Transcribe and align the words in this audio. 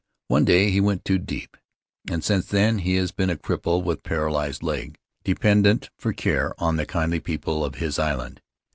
One 0.29 0.45
day 0.45 0.71
he 0.71 0.81
went 0.81 1.05
too 1.05 1.19
deep, 1.19 1.55
and 2.09 2.23
since 2.23 2.47
then 2.47 2.79
he 2.79 2.95
had 2.95 3.15
been 3.15 3.29
a 3.29 3.35
cripple 3.35 3.83
with 3.83 4.01
paralyzed 4.01 4.63
legs, 4.63 4.97
dependent 5.23 5.91
for 5.95 6.11
care 6.11 6.55
on 6.57 6.77
the 6.77 6.87
kindly 6.87 7.19
people 7.19 7.63
of 7.63 7.75
his 7.75 7.99
island. 7.99 8.41